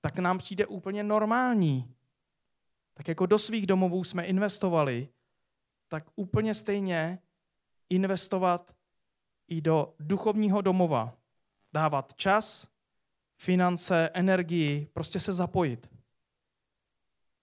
tak 0.00 0.18
nám 0.18 0.38
přijde 0.38 0.66
úplně 0.66 1.02
normální. 1.02 1.94
Tak 2.94 3.08
jako 3.08 3.26
do 3.26 3.38
svých 3.38 3.66
domovů 3.66 4.04
jsme 4.04 4.24
investovali, 4.24 5.08
tak 5.88 6.04
úplně 6.16 6.54
stejně 6.54 7.18
investovat 7.90 8.76
i 9.48 9.60
do 9.60 9.94
duchovního 10.00 10.60
domova. 10.60 11.16
Dávat 11.72 12.14
čas, 12.14 12.68
finance, 13.36 14.10
energii, 14.14 14.86
prostě 14.92 15.20
se 15.20 15.32
zapojit. 15.32 15.90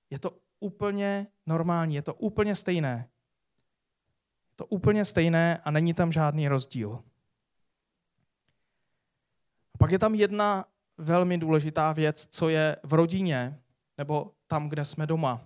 Je 0.10 0.19
to 0.19 0.38
úplně 0.60 1.27
normální, 1.45 1.95
je 1.95 2.01
to 2.01 2.13
úplně 2.13 2.56
stejné. 2.56 3.10
Je 4.51 4.56
to 4.56 4.65
úplně 4.65 5.06
stejné 5.06 5.58
a 5.58 5.71
není 5.71 5.93
tam 5.93 6.12
žádný 6.12 6.47
rozdíl. 6.47 7.04
Pak 9.80 9.91
je 9.91 9.99
tam 9.99 10.15
jedna 10.15 10.65
velmi 10.97 11.38
důležitá 11.38 11.93
věc, 11.93 12.27
co 12.32 12.49
je 12.49 12.77
v 12.84 12.93
rodině 12.93 13.62
nebo 13.97 14.32
tam, 14.47 14.69
kde 14.69 14.86
jsme 14.86 15.08
doma. 15.08 15.41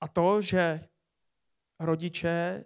A 0.00 0.08
to, 0.08 0.42
že 0.42 0.88
rodiče 1.80 2.64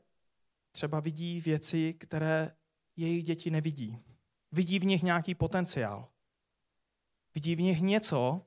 třeba 0.72 1.00
vidí 1.00 1.40
věci, 1.40 1.94
které 1.94 2.56
jejich 2.96 3.24
děti 3.24 3.50
nevidí. 3.50 4.02
Vidí 4.52 4.78
v 4.78 4.84
nich 4.84 5.02
nějaký 5.02 5.34
potenciál. 5.34 6.08
Vidí 7.34 7.56
v 7.56 7.60
nich 7.60 7.80
něco, 7.80 8.46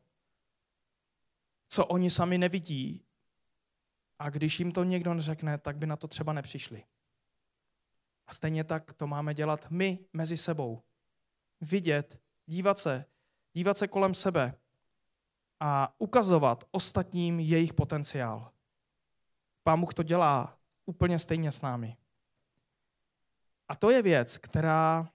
co 1.68 1.86
oni 1.86 2.12
sami 2.12 2.38
nevidí. 2.38 3.06
A 4.20 4.30
když 4.30 4.60
jim 4.60 4.72
to 4.72 4.84
někdo 4.84 5.14
neřekne, 5.14 5.58
tak 5.58 5.78
by 5.78 5.88
na 5.88 5.96
to 5.96 6.08
třeba 6.08 6.34
nepřišli. 6.34 6.84
A 8.28 8.34
stejně 8.34 8.64
tak 8.64 8.94
to 8.94 9.08
máme 9.08 9.34
dělat 9.34 9.72
my 9.72 10.00
mezi 10.14 10.38
sebou. 10.38 10.84
Vidět, 11.62 12.22
dívat 12.46 12.80
se, 12.80 13.06
dívat 13.54 13.78
se 13.78 13.88
kolem 13.88 14.16
sebe 14.16 14.60
a 15.60 15.96
ukazovat 15.98 16.64
ostatním 16.72 17.40
jejich 17.40 17.74
potenciál. 17.74 18.52
Pán 19.64 19.80
Bůh 19.80 19.94
to 19.94 20.04
dělá 20.04 20.60
úplně 20.86 21.20
stejně 21.20 21.52
s 21.52 21.62
námi. 21.62 21.98
A 23.68 23.76
to 23.76 23.90
je 23.90 24.02
věc, 24.02 24.38
která, 24.38 25.12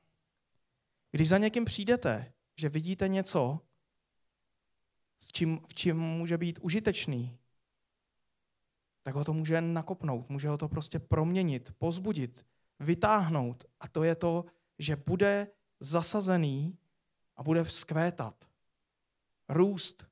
když 1.11 1.29
za 1.29 1.39
někým 1.39 1.65
přijdete, 1.65 2.33
že 2.57 2.69
vidíte 2.69 3.09
něco, 3.09 3.61
s 5.21 5.33
čím, 5.33 5.61
v 5.67 5.75
čím 5.75 5.99
může 5.99 6.39
být 6.39 6.59
užitečný, 6.63 7.39
tak 9.03 9.15
ho 9.15 9.25
to 9.25 9.33
může 9.33 9.61
nakopnout, 9.61 10.29
může 10.29 10.49
ho 10.49 10.59
to 10.59 10.69
prostě 10.69 10.99
proměnit, 10.99 11.73
pozbudit, 11.79 12.47
vytáhnout. 12.81 13.65
A 13.81 13.89
to 13.89 14.03
je 14.03 14.15
to, 14.15 14.45
že 14.79 14.97
bude 14.97 15.49
zasazený 15.81 16.79
a 17.37 17.43
bude 17.43 17.65
vzkvétat, 17.65 18.49
růst. 19.49 20.07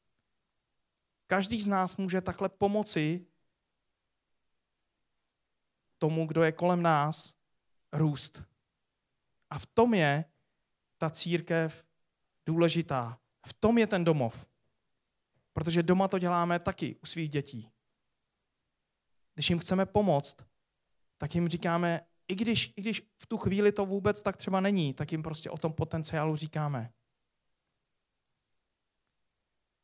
Každý 1.27 1.62
z 1.62 1.66
nás 1.66 1.97
může 1.97 2.21
takhle 2.21 2.49
pomoci 2.49 3.27
tomu, 6.03 6.27
kdo 6.27 6.43
je 6.43 6.53
kolem 6.53 6.83
nás, 6.83 7.35
růst. 7.93 8.43
A 9.51 9.59
v 9.59 9.67
tom 9.67 9.95
je 9.95 10.25
ta 10.99 11.11
církev 11.11 11.85
důležitá. 12.47 13.19
V 13.47 13.53
tom 13.53 13.79
je 13.79 13.87
ten 13.87 14.05
domov. 14.05 14.47
Protože 15.53 15.83
doma 15.83 16.09
to 16.09 16.19
děláme 16.19 16.59
taky 16.59 16.97
u 17.03 17.07
svých 17.07 17.31
dětí. 17.31 17.71
Když 19.35 19.51
jim 19.51 19.59
chceme 19.59 19.87
pomoct, 19.87 20.37
tak 21.19 21.35
jim 21.35 21.49
říkáme, 21.49 22.01
i 22.29 22.35
když, 22.35 22.73
i 22.77 22.81
když 22.81 23.03
v 23.19 23.27
tu 23.27 23.38
chvíli 23.38 23.73
to 23.73 23.87
vůbec 23.87 24.23
tak 24.23 24.37
třeba 24.37 24.61
není, 24.61 24.95
tak 24.95 25.12
jim 25.12 25.23
prostě 25.23 25.51
o 25.51 25.59
tom 25.59 25.73
potenciálu 25.73 26.37
říkáme. 26.37 26.93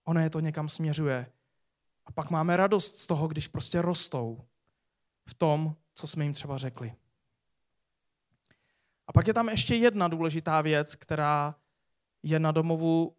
Ono 0.05 0.21
je 0.21 0.31
to 0.31 0.41
někam 0.41 0.69
směřuje. 0.69 1.33
A 2.07 2.13
pak 2.13 2.31
máme 2.31 2.57
radost 2.57 2.99
z 2.99 3.07
toho, 3.07 3.29
když 3.29 3.49
prostě 3.49 3.83
rostou 3.83 4.49
v 5.29 5.35
tom, 5.35 5.77
co 5.99 6.07
jsme 6.07 6.25
jim 6.25 6.33
třeba 6.33 6.59
řekli. 6.59 6.95
A 9.07 9.13
pak 9.13 9.27
je 9.27 9.35
tam 9.35 9.49
ještě 9.49 9.75
jedna 9.75 10.09
důležitá 10.09 10.61
věc, 10.61 10.95
která 10.95 11.55
je 12.23 12.39
na 12.39 12.53
domovu 12.53 13.17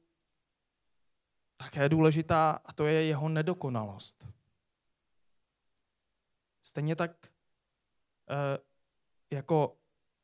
také 1.57 1.89
důležitá, 1.89 2.51
a 2.65 2.73
to 2.73 2.85
je 2.85 3.03
jeho 3.03 3.29
nedokonalost. 3.29 4.27
Stejně 6.63 6.95
tak 6.95 7.11
eh, 8.29 8.57
jako 9.31 9.77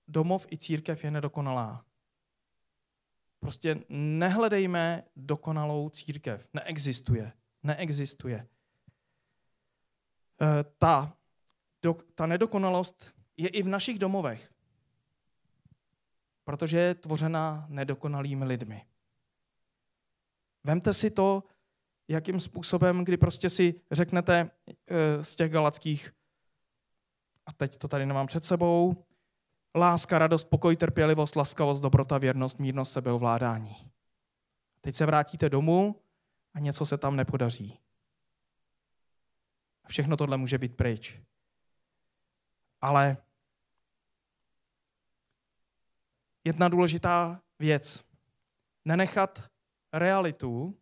domov 0.07 0.47
i 0.51 0.57
církev 0.57 1.03
je 1.03 1.11
nedokonalá. 1.11 1.85
Prostě 3.39 3.79
nehledejme 3.89 5.03
dokonalou 5.15 5.89
církev. 5.89 6.49
Neexistuje. 6.53 7.33
Neexistuje. 7.63 8.47
Eh, 10.41 10.63
ta 10.77 11.17
ta 11.93 12.25
nedokonalost 12.25 13.13
je 13.37 13.49
i 13.49 13.63
v 13.63 13.67
našich 13.67 13.99
domovech, 13.99 14.53
protože 16.43 16.77
je 16.77 16.95
tvořena 16.95 17.65
nedokonalými 17.69 18.45
lidmi. 18.45 18.85
Vemte 20.63 20.93
si 20.93 21.11
to, 21.11 21.43
jakým 22.07 22.39
způsobem, 22.39 23.03
kdy 23.03 23.17
prostě 23.17 23.49
si 23.49 23.81
řeknete 23.91 24.51
e, 24.87 25.23
z 25.23 25.35
těch 25.35 25.51
galackých, 25.51 26.11
a 27.45 27.53
teď 27.53 27.77
to 27.77 27.87
tady 27.87 28.05
nemám 28.05 28.27
před 28.27 28.45
sebou, 28.45 29.05
láska, 29.75 30.19
radost, 30.19 30.43
pokoj, 30.43 30.75
trpělivost, 30.75 31.35
laskavost, 31.35 31.83
dobrota, 31.83 32.17
věrnost, 32.17 32.59
mírnost, 32.59 32.93
sebeovládání. 32.93 33.75
Teď 34.81 34.95
se 34.95 35.05
vrátíte 35.05 35.49
domů 35.49 36.01
a 36.53 36.59
něco 36.59 36.85
se 36.85 36.97
tam 36.97 37.15
nepodaří. 37.15 37.79
Všechno 39.87 40.17
tohle 40.17 40.37
může 40.37 40.57
být 40.57 40.77
pryč. 40.77 41.21
Ale 42.85 43.17
jedna 46.43 46.69
důležitá 46.69 47.41
věc. 47.59 48.05
Nenechat 48.85 49.51
realitu, 49.93 50.79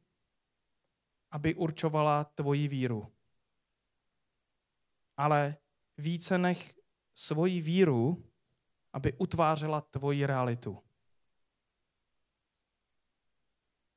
aby 1.32 1.56
určovala 1.56 2.24
tvoji 2.24 2.68
víru. 2.68 3.14
Ale 5.18 5.58
více 5.98 6.38
nech 6.38 6.74
svoji 7.14 7.62
víru, 7.62 8.32
aby 8.94 9.14
utvářela 9.14 9.82
tvoji 9.82 10.26
realitu. 10.26 10.84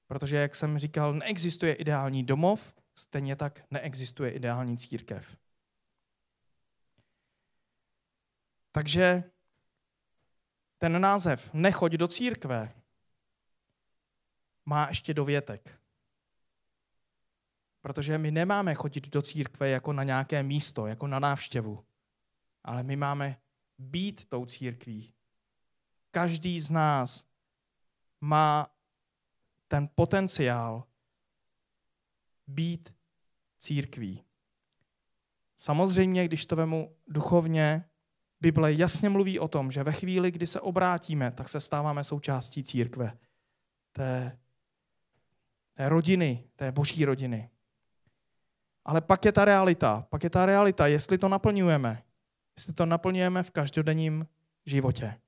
Protože, 0.06 0.36
jak 0.36 0.56
jsem 0.56 0.78
říkal, 0.78 1.14
neexistuje 1.14 1.74
ideální 1.74 2.24
domov, 2.24 2.74
stejně 2.94 3.36
tak 3.36 3.64
neexistuje 3.70 4.30
ideální 4.30 4.78
církev. 4.78 5.45
Takže 8.76 9.24
ten 10.78 11.00
název 11.00 11.50
Nechoď 11.54 11.92
do 11.92 12.08
církve 12.08 12.72
má 14.64 14.88
ještě 14.88 15.14
dovětek. 15.14 15.80
Protože 17.80 18.18
my 18.18 18.30
nemáme 18.30 18.74
chodit 18.74 19.08
do 19.08 19.22
církve 19.22 19.68
jako 19.68 19.92
na 19.92 20.02
nějaké 20.02 20.42
místo, 20.42 20.86
jako 20.86 21.06
na 21.06 21.18
návštěvu, 21.18 21.84
ale 22.64 22.82
my 22.82 22.96
máme 22.96 23.40
být 23.78 24.28
tou 24.28 24.46
církví. 24.46 25.14
Každý 26.10 26.60
z 26.60 26.70
nás 26.70 27.26
má 28.20 28.70
ten 29.68 29.88
potenciál 29.94 30.84
být 32.46 32.94
církví. 33.58 34.24
Samozřejmě, 35.56 36.24
když 36.24 36.46
to 36.46 36.56
vemu 36.56 36.96
duchovně, 37.06 37.88
Bible 38.46 38.72
jasně 38.72 39.08
mluví 39.08 39.38
o 39.38 39.48
tom, 39.48 39.70
že 39.70 39.82
ve 39.82 39.92
chvíli, 39.92 40.30
kdy 40.30 40.46
se 40.46 40.60
obrátíme, 40.60 41.30
tak 41.30 41.48
se 41.48 41.60
stáváme 41.60 42.04
součástí 42.04 42.64
církve. 42.64 43.18
Té, 43.92 44.38
té 45.74 45.88
rodiny, 45.88 46.44
té 46.56 46.72
boží 46.72 47.04
rodiny. 47.04 47.50
Ale 48.84 49.00
pak 49.00 49.24
je 49.24 49.32
ta 49.32 49.44
realita. 49.44 50.06
Pak 50.10 50.24
je 50.24 50.30
ta 50.30 50.46
realita, 50.46 50.86
jestli 50.86 51.18
to 51.18 51.28
naplňujeme. 51.28 52.02
Jestli 52.56 52.72
to 52.72 52.86
naplňujeme 52.86 53.42
v 53.42 53.50
každodenním 53.50 54.26
životě. 54.66 55.20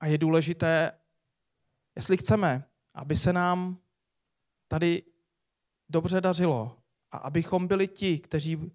A 0.00 0.06
je 0.06 0.18
důležité, 0.18 0.92
jestli 1.96 2.16
chceme, 2.16 2.64
aby 2.94 3.16
se 3.16 3.32
nám 3.32 3.78
tady 4.68 5.02
dobře 5.88 6.20
dařilo 6.20 6.78
a 7.10 7.18
abychom 7.18 7.66
byli 7.66 7.88
ti, 7.88 8.18
kteří, 8.18 8.72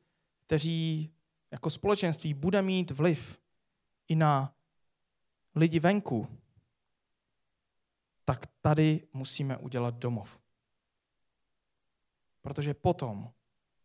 kteří 0.53 1.13
jako 1.51 1.69
společenství 1.69 2.33
bude 2.33 2.61
mít 2.61 2.91
vliv 2.91 3.39
i 4.07 4.15
na 4.15 4.55
lidi 5.55 5.79
venku, 5.79 6.27
tak 8.25 8.45
tady 8.61 9.07
musíme 9.13 9.57
udělat 9.57 9.95
domov. 9.95 10.39
Protože 12.41 12.73
potom 12.73 13.31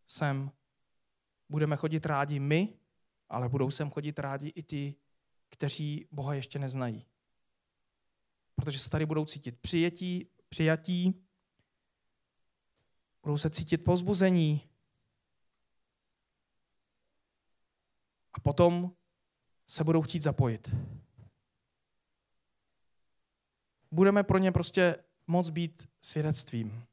sem 0.07 0.50
budeme 1.48 1.76
chodit 1.76 2.07
rádi 2.07 2.40
my, 2.40 2.78
ale 3.28 3.48
budou 3.48 3.70
sem 3.70 3.90
chodit 3.90 4.18
rádi 4.18 4.52
i 4.54 4.62
ti, 4.62 4.94
kteří 5.48 6.09
Boha 6.11 6.35
ještě 6.35 6.59
neznají 6.59 7.07
protože 8.54 8.78
se 8.78 8.90
tady 8.90 9.07
budou 9.07 9.24
cítit 9.24 9.59
přijetí, 9.59 10.31
přijatí, 10.48 11.24
budou 13.22 13.38
se 13.38 13.50
cítit 13.50 13.78
pozbuzení. 13.78 14.67
A 18.38 18.40
potom 18.40 18.92
se 19.66 19.85
budou 19.85 20.03
chtít 20.03 20.22
zapojit. 20.22 20.74
Budeme 23.90 24.22
pro 24.22 24.38
ně 24.38 24.53
prostě 24.53 25.05
moc 25.27 25.51
být 25.51 25.88
svědectvím. 26.01 26.85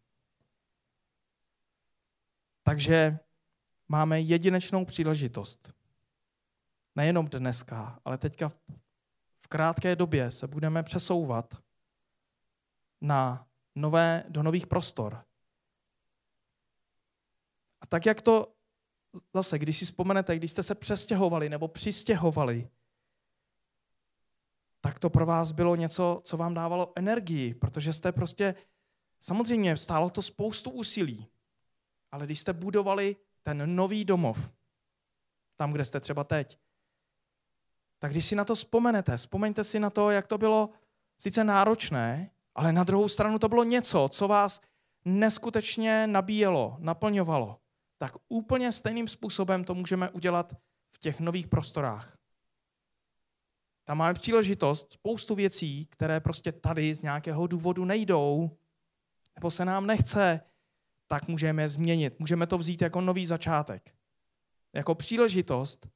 Takže 2.64 3.20
máme 3.88 4.22
jedinečnou 4.22 4.86
příležitost. 4.86 5.74
Nejenom 6.96 7.26
dneska, 7.26 8.00
ale 8.06 8.18
teďka 8.18 8.50
v 9.42 9.48
krátké 9.48 9.96
době 9.96 10.32
se 10.32 10.48
budeme 10.48 10.84
přesouvat 10.84 11.58
na 13.02 13.48
nové, 13.76 14.24
do 14.30 14.44
nových 14.44 14.68
prostor. 14.68 15.26
A 17.82 17.86
tak 17.86 18.06
jak 18.06 18.22
to 18.22 18.55
zase, 19.34 19.60
když 19.60 19.78
si 19.80 19.86
vzpomenete, 19.86 20.36
když 20.36 20.52
jste 20.52 20.64
se 20.64 20.76
přestěhovali 20.76 21.50
nebo 21.50 21.68
přistěhovali, 21.68 22.70
tak 24.82 25.00
to 25.00 25.10
pro 25.10 25.26
vás 25.26 25.52
bylo 25.52 25.76
něco, 25.76 26.22
co 26.24 26.38
vám 26.38 26.54
dávalo 26.54 26.94
energii, 26.96 27.54
protože 27.54 27.94
jste 27.94 28.12
prostě, 28.12 28.56
samozřejmě 29.20 29.78
stálo 29.78 30.10
to 30.10 30.22
spoustu 30.22 30.70
úsilí, 30.70 31.28
ale 32.12 32.26
když 32.26 32.40
jste 32.40 32.54
budovali 32.54 33.16
ten 33.44 33.76
nový 33.76 34.06
domov, 34.06 34.52
tam, 35.56 35.72
kde 35.72 35.86
jste 35.86 36.00
třeba 36.00 36.24
teď, 36.24 36.60
tak 38.00 38.12
když 38.12 38.26
si 38.26 38.36
na 38.36 38.46
to 38.46 38.56
vzpomenete, 38.56 39.18
vzpomeňte 39.18 39.64
si 39.64 39.80
na 39.80 39.90
to, 39.90 40.10
jak 40.10 40.28
to 40.28 40.38
bylo 40.38 40.70
sice 41.18 41.44
náročné, 41.44 42.32
ale 42.56 42.74
na 42.74 42.84
druhou 42.84 43.10
stranu 43.10 43.40
to 43.40 43.50
bylo 43.50 43.64
něco, 43.64 44.10
co 44.12 44.28
vás 44.28 44.62
neskutečně 45.06 46.08
nabíjelo, 46.08 46.78
naplňovalo. 46.80 47.60
Tak 47.98 48.14
úplně 48.28 48.72
stejným 48.72 49.08
způsobem 49.08 49.64
to 49.64 49.76
můžeme 49.76 50.10
udělat 50.10 50.54
v 50.92 51.00
těch 51.00 51.20
nových 51.20 51.48
prostorách. 51.48 52.18
Tam 53.84 53.98
máme 53.98 54.14
příležitost 54.14 54.94
spoustu 54.94 55.36
věcí, 55.36 55.86
které 55.86 56.20
prostě 56.20 56.52
tady 56.52 56.96
z 56.96 57.02
nějakého 57.02 57.48
důvodu 57.48 57.86
nejdou, 57.86 58.58
nebo 59.36 59.52
se 59.52 59.66
nám 59.66 59.88
nechce, 59.88 60.42
tak 61.08 61.28
můžeme 61.28 61.62
je 61.62 61.70
změnit. 61.70 62.20
Můžeme 62.20 62.48
to 62.48 62.58
vzít 62.58 62.82
jako 62.82 63.02
nový 63.02 63.26
začátek. 63.26 63.96
Jako 64.74 64.96
příležitost 64.96 65.88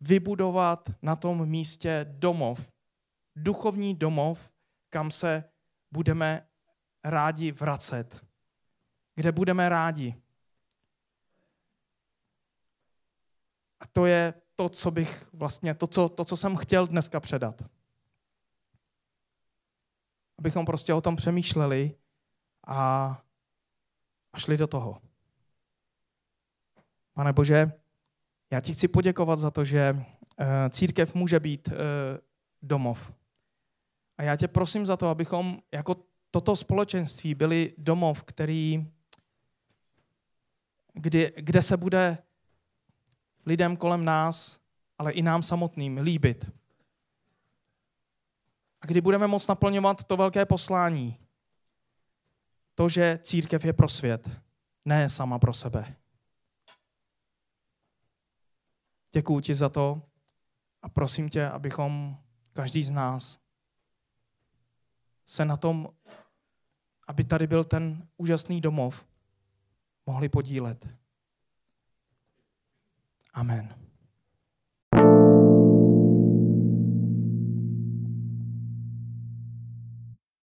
vybudovat 0.00 0.90
na 1.02 1.16
tom 1.16 1.46
místě 1.46 2.06
domov, 2.10 2.72
duchovní 3.36 3.94
domov, 3.94 4.50
kam 4.90 5.10
se 5.10 5.44
budeme 5.90 6.48
rádi 7.04 7.52
vracet, 7.52 8.26
kde 9.14 9.32
budeme 9.32 9.68
rádi. 9.68 10.21
A 13.82 13.86
to 13.92 14.06
je 14.06 14.34
to, 14.54 14.68
co 14.68 14.90
bych 14.90 15.34
vlastně, 15.34 15.74
to, 15.74 15.86
co, 15.86 16.08
to, 16.08 16.24
co 16.24 16.36
jsem 16.36 16.56
chtěl 16.56 16.86
dneska 16.86 17.20
předat. 17.20 17.62
Abychom 20.38 20.66
prostě 20.66 20.94
o 20.94 21.00
tom 21.00 21.16
přemýšleli 21.16 21.94
a, 22.66 23.06
a 24.32 24.38
šli 24.38 24.56
do 24.56 24.66
toho. 24.66 25.02
Pane 27.12 27.32
Bože, 27.32 27.72
já 28.50 28.60
ti 28.60 28.74
chci 28.74 28.88
poděkovat 28.88 29.38
za 29.38 29.50
to, 29.50 29.64
že 29.64 30.04
eh, 30.38 30.70
církev 30.70 31.14
může 31.14 31.40
být 31.40 31.68
eh, 31.68 31.74
domov. 32.62 33.12
A 34.18 34.22
já 34.22 34.36
tě 34.36 34.48
prosím 34.48 34.86
za 34.86 34.96
to, 34.96 35.08
abychom 35.08 35.58
jako 35.72 35.96
toto 36.30 36.56
společenství 36.56 37.34
byli 37.34 37.74
domov, 37.78 38.22
který, 38.22 38.92
kdy, 40.92 41.32
kde 41.36 41.62
se 41.62 41.76
bude 41.76 42.18
lidem 43.46 43.76
kolem 43.76 44.04
nás, 44.04 44.60
ale 44.98 45.12
i 45.12 45.22
nám 45.22 45.42
samotným 45.42 45.98
líbit. 45.98 46.50
A 48.80 48.86
kdy 48.86 49.00
budeme 49.00 49.26
moct 49.26 49.48
naplňovat 49.48 50.04
to 50.04 50.16
velké 50.16 50.46
poslání, 50.46 51.18
to, 52.74 52.88
že 52.88 53.18
církev 53.22 53.64
je 53.64 53.72
pro 53.72 53.88
svět, 53.88 54.30
ne 54.84 55.10
sama 55.10 55.38
pro 55.38 55.52
sebe. 55.54 55.96
Děkuji 59.12 59.40
ti 59.40 59.54
za 59.54 59.68
to 59.68 60.02
a 60.82 60.88
prosím 60.88 61.28
tě, 61.28 61.48
abychom 61.48 62.16
každý 62.52 62.84
z 62.84 62.90
nás 62.90 63.40
se 65.24 65.44
na 65.44 65.56
tom, 65.56 65.88
aby 67.06 67.24
tady 67.24 67.46
byl 67.46 67.64
ten 67.64 68.08
úžasný 68.16 68.60
domov, 68.60 69.06
mohli 70.06 70.28
podílet. 70.28 71.01
Amen. 73.36 73.81